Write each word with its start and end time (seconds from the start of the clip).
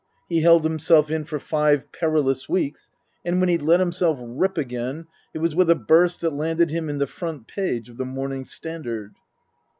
He 0.27 0.41
held 0.41 0.63
himself 0.63 1.11
in 1.11 1.25
for 1.25 1.37
five 1.37 1.91
perilous 1.91 2.49
weeks; 2.49 2.89
and 3.23 3.39
when 3.39 3.49
he 3.49 3.59
let 3.59 3.79
him 3.79 3.91
self 3.91 4.17
rip 4.19 4.57
again 4.57 5.05
it 5.31 5.37
was 5.37 5.55
with 5.55 5.69
a 5.69 5.75
burst 5.75 6.21
that 6.21 6.33
landed 6.33 6.71
him 6.71 6.89
in 6.89 6.97
the 6.97 7.05
front 7.05 7.45
page 7.45 7.87
of 7.87 7.97
the 7.97 8.05
Morning 8.05 8.43
Standard. 8.43 9.13